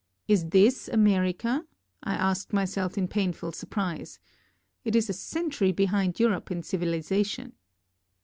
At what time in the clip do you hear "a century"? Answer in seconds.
5.11-5.71